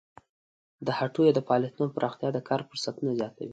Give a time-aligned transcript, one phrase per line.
[0.85, 3.49] د هټیو د فعالیتونو پراختیا د کار فرصتونه زیاتوي.